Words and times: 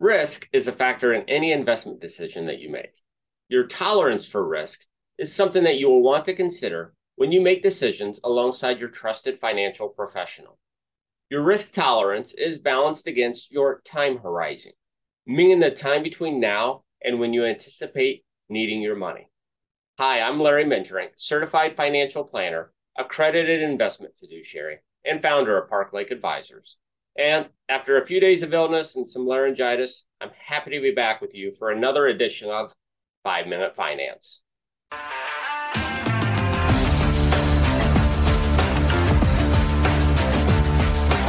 Risk 0.00 0.48
is 0.54 0.66
a 0.66 0.72
factor 0.72 1.12
in 1.12 1.28
any 1.28 1.52
investment 1.52 2.00
decision 2.00 2.46
that 2.46 2.58
you 2.58 2.70
make. 2.70 2.94
Your 3.50 3.66
tolerance 3.66 4.26
for 4.26 4.48
risk 4.48 4.86
is 5.18 5.30
something 5.30 5.62
that 5.64 5.76
you 5.76 5.90
will 5.90 6.00
want 6.02 6.24
to 6.24 6.32
consider 6.32 6.94
when 7.16 7.32
you 7.32 7.42
make 7.42 7.60
decisions 7.60 8.18
alongside 8.24 8.80
your 8.80 8.88
trusted 8.88 9.38
financial 9.38 9.90
professional. 9.90 10.58
Your 11.28 11.42
risk 11.42 11.74
tolerance 11.74 12.32
is 12.32 12.58
balanced 12.58 13.08
against 13.08 13.52
your 13.52 13.82
time 13.84 14.16
horizon, 14.16 14.72
meaning 15.26 15.60
the 15.60 15.70
time 15.70 16.02
between 16.02 16.40
now 16.40 16.82
and 17.04 17.20
when 17.20 17.34
you 17.34 17.44
anticipate 17.44 18.24
needing 18.48 18.80
your 18.80 18.96
money. 18.96 19.28
Hi, 19.98 20.22
I'm 20.22 20.40
Larry 20.40 20.64
Mengerink, 20.64 21.10
certified 21.16 21.76
financial 21.76 22.24
planner, 22.24 22.72
accredited 22.96 23.60
investment 23.60 24.16
fiduciary, 24.16 24.78
and 25.04 25.20
founder 25.20 25.58
of 25.58 25.68
Park 25.68 25.92
Lake 25.92 26.10
Advisors. 26.10 26.78
And 27.18 27.48
after 27.68 27.96
a 27.96 28.06
few 28.06 28.20
days 28.20 28.42
of 28.42 28.54
illness 28.54 28.96
and 28.96 29.08
some 29.08 29.26
laryngitis, 29.26 30.04
I'm 30.20 30.30
happy 30.46 30.70
to 30.72 30.80
be 30.80 30.92
back 30.92 31.20
with 31.20 31.34
you 31.34 31.50
for 31.50 31.70
another 31.70 32.06
edition 32.06 32.50
of 32.50 32.72
Five 33.24 33.46
Minute 33.46 33.74
Finance. 33.74 34.42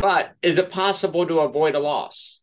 But 0.00 0.32
is 0.42 0.58
it 0.58 0.70
possible 0.70 1.26
to 1.26 1.40
avoid 1.40 1.74
a 1.74 1.80
loss? 1.80 2.42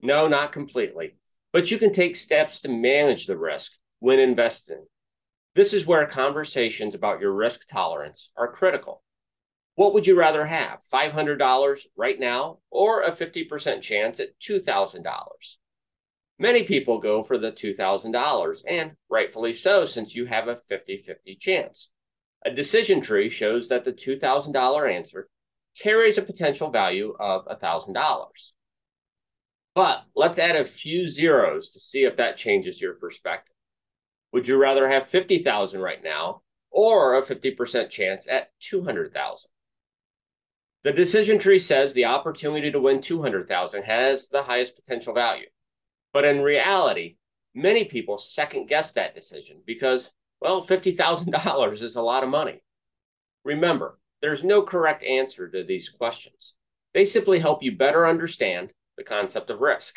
No, 0.00 0.28
not 0.28 0.52
completely. 0.52 1.16
But 1.52 1.70
you 1.70 1.78
can 1.78 1.92
take 1.92 2.14
steps 2.16 2.60
to 2.60 2.68
manage 2.68 3.26
the 3.26 3.36
risk 3.36 3.72
when 3.98 4.18
investing. 4.18 4.84
This 5.54 5.72
is 5.72 5.86
where 5.86 6.06
conversations 6.06 6.94
about 6.94 7.20
your 7.20 7.32
risk 7.32 7.66
tolerance 7.68 8.30
are 8.36 8.52
critical. 8.52 9.02
What 9.78 9.94
would 9.94 10.08
you 10.08 10.18
rather 10.18 10.44
have, 10.44 10.80
$500 10.92 11.78
right 11.96 12.18
now 12.18 12.58
or 12.68 13.02
a 13.02 13.12
50% 13.12 13.80
chance 13.80 14.18
at 14.18 14.36
$2,000? 14.40 15.04
Many 16.36 16.64
people 16.64 16.98
go 16.98 17.22
for 17.22 17.38
the 17.38 17.52
$2,000, 17.52 18.64
and 18.66 18.96
rightfully 19.08 19.52
so, 19.52 19.84
since 19.84 20.16
you 20.16 20.26
have 20.26 20.48
a 20.48 20.56
50 20.56 20.96
50 20.96 21.36
chance. 21.36 21.92
A 22.44 22.50
decision 22.50 23.00
tree 23.00 23.28
shows 23.28 23.68
that 23.68 23.84
the 23.84 23.92
$2,000 23.92 24.92
answer 24.92 25.28
carries 25.80 26.18
a 26.18 26.22
potential 26.22 26.70
value 26.70 27.14
of 27.20 27.46
$1,000. 27.46 28.52
But 29.76 30.02
let's 30.16 30.40
add 30.40 30.56
a 30.56 30.64
few 30.64 31.06
zeros 31.06 31.70
to 31.70 31.78
see 31.78 32.02
if 32.02 32.16
that 32.16 32.36
changes 32.36 32.80
your 32.80 32.94
perspective. 32.94 33.54
Would 34.32 34.48
you 34.48 34.56
rather 34.56 34.88
have 34.88 35.06
50,000 35.06 35.80
right 35.80 36.02
now 36.02 36.42
or 36.68 37.16
a 37.16 37.22
50% 37.22 37.90
chance 37.90 38.26
at 38.26 38.50
200,000? 38.58 39.52
The 40.84 40.92
decision 40.92 41.38
tree 41.38 41.58
says 41.58 41.92
the 41.92 42.04
opportunity 42.04 42.70
to 42.70 42.80
win 42.80 43.00
200,000 43.00 43.82
has 43.82 44.28
the 44.28 44.42
highest 44.42 44.76
potential 44.76 45.12
value. 45.12 45.46
But 46.12 46.24
in 46.24 46.40
reality, 46.40 47.16
many 47.54 47.84
people 47.84 48.18
second 48.18 48.68
guess 48.68 48.92
that 48.92 49.14
decision 49.14 49.62
because, 49.66 50.12
well, 50.40 50.64
$50,000 50.64 51.82
is 51.82 51.96
a 51.96 52.02
lot 52.02 52.22
of 52.22 52.28
money. 52.28 52.62
Remember, 53.44 53.98
there's 54.22 54.44
no 54.44 54.62
correct 54.62 55.02
answer 55.02 55.48
to 55.48 55.64
these 55.64 55.88
questions. 55.88 56.54
They 56.94 57.04
simply 57.04 57.38
help 57.38 57.62
you 57.62 57.76
better 57.76 58.06
understand 58.06 58.70
the 58.96 59.04
concept 59.04 59.50
of 59.50 59.60
risk. 59.60 59.96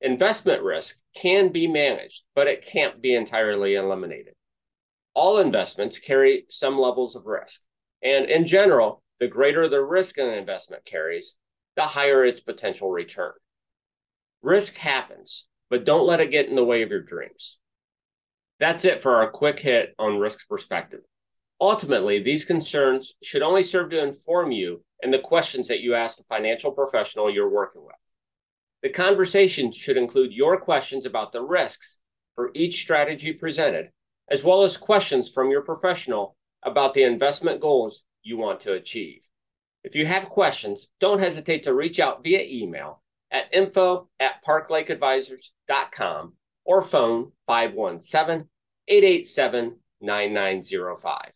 Investment 0.00 0.62
risk 0.62 0.98
can 1.16 1.50
be 1.50 1.66
managed, 1.66 2.22
but 2.34 2.46
it 2.46 2.66
can't 2.66 3.02
be 3.02 3.14
entirely 3.14 3.74
eliminated. 3.74 4.34
All 5.14 5.38
investments 5.38 5.98
carry 5.98 6.46
some 6.48 6.78
levels 6.78 7.16
of 7.16 7.26
risk. 7.26 7.62
And 8.02 8.26
in 8.26 8.46
general, 8.46 9.02
the 9.20 9.28
greater 9.28 9.68
the 9.68 9.82
risk 9.82 10.18
an 10.18 10.28
investment 10.28 10.84
carries, 10.84 11.36
the 11.76 11.82
higher 11.82 12.24
its 12.24 12.40
potential 12.40 12.90
return. 12.90 13.32
Risk 14.42 14.76
happens, 14.76 15.46
but 15.70 15.84
don't 15.84 16.06
let 16.06 16.20
it 16.20 16.30
get 16.30 16.48
in 16.48 16.56
the 16.56 16.64
way 16.64 16.82
of 16.82 16.90
your 16.90 17.02
dreams. 17.02 17.58
That's 18.60 18.84
it 18.84 19.02
for 19.02 19.16
our 19.16 19.30
quick 19.30 19.60
hit 19.60 19.94
on 19.98 20.18
risk 20.18 20.48
perspective. 20.48 21.00
Ultimately, 21.60 22.22
these 22.22 22.44
concerns 22.44 23.14
should 23.22 23.42
only 23.42 23.62
serve 23.62 23.90
to 23.90 24.02
inform 24.02 24.52
you 24.52 24.84
and 25.02 25.12
the 25.12 25.18
questions 25.18 25.68
that 25.68 25.80
you 25.80 25.94
ask 25.94 26.18
the 26.18 26.24
financial 26.24 26.72
professional 26.72 27.32
you're 27.32 27.50
working 27.50 27.84
with. 27.84 27.94
The 28.82 28.90
conversation 28.90 29.72
should 29.72 29.96
include 29.96 30.32
your 30.32 30.60
questions 30.60 31.04
about 31.04 31.32
the 31.32 31.42
risks 31.42 31.98
for 32.36 32.50
each 32.54 32.80
strategy 32.80 33.32
presented, 33.32 33.90
as 34.30 34.44
well 34.44 34.62
as 34.62 34.76
questions 34.76 35.28
from 35.28 35.50
your 35.50 35.62
professional 35.62 36.36
about 36.62 36.94
the 36.94 37.02
investment 37.02 37.60
goals 37.60 38.04
you 38.28 38.36
want 38.36 38.60
to 38.60 38.74
achieve. 38.74 39.22
If 39.82 39.94
you 39.94 40.06
have 40.06 40.28
questions, 40.28 40.88
don't 41.00 41.20
hesitate 41.20 41.62
to 41.62 41.72
reach 41.72 41.98
out 41.98 42.22
via 42.22 42.42
email 42.42 43.02
at 43.30 43.52
info 43.52 44.08
at 44.20 44.44
parklakeadvisors.com 44.46 46.34
or 46.64 46.82
phone 46.82 47.32
517 47.46 48.48
887 48.86 49.76
9905. 50.00 51.32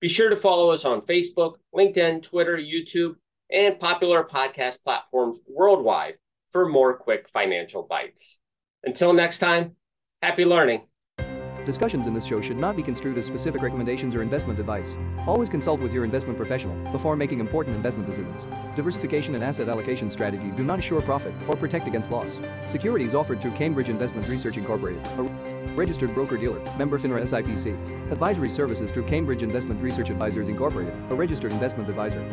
Be 0.00 0.08
sure 0.08 0.28
to 0.30 0.36
follow 0.36 0.70
us 0.70 0.84
on 0.84 1.00
Facebook, 1.02 1.54
LinkedIn, 1.74 2.22
Twitter, 2.22 2.56
YouTube, 2.56 3.16
and 3.50 3.80
popular 3.80 4.22
podcast 4.22 4.84
platforms 4.84 5.40
worldwide 5.48 6.14
for 6.52 6.68
more 6.68 6.96
quick 6.96 7.28
financial 7.32 7.82
bites. 7.82 8.40
Until 8.84 9.12
next 9.12 9.38
time, 9.38 9.74
happy 10.22 10.44
learning. 10.44 10.82
Discussions 11.68 12.06
in 12.06 12.14
this 12.14 12.24
show 12.24 12.40
should 12.40 12.56
not 12.56 12.76
be 12.76 12.82
construed 12.82 13.18
as 13.18 13.26
specific 13.26 13.60
recommendations 13.60 14.14
or 14.14 14.22
investment 14.22 14.58
advice. 14.58 14.96
Always 15.26 15.50
consult 15.50 15.80
with 15.80 15.92
your 15.92 16.02
investment 16.02 16.38
professional 16.38 16.74
before 16.92 17.14
making 17.14 17.40
important 17.40 17.76
investment 17.76 18.08
decisions. 18.08 18.46
Diversification 18.74 19.34
and 19.34 19.44
asset 19.44 19.68
allocation 19.68 20.10
strategies 20.10 20.54
do 20.54 20.64
not 20.64 20.78
assure 20.78 21.02
profit 21.02 21.34
or 21.46 21.56
protect 21.56 21.86
against 21.86 22.10
loss. 22.10 22.38
Securities 22.68 23.14
offered 23.14 23.38
through 23.38 23.50
Cambridge 23.50 23.90
Investment 23.90 24.26
Research 24.28 24.56
Incorporated, 24.56 25.06
a 25.18 25.22
registered 25.74 26.14
broker-dealer, 26.14 26.58
member 26.78 26.98
FINRA 26.98 27.20
SIPC. 27.20 28.12
Advisory 28.12 28.48
services 28.48 28.90
through 28.90 29.04
Cambridge 29.04 29.42
Investment 29.42 29.78
Research 29.82 30.08
Advisors 30.08 30.48
Incorporated, 30.48 30.94
a 31.10 31.14
registered 31.14 31.52
investment 31.52 31.86
advisor. 31.90 32.26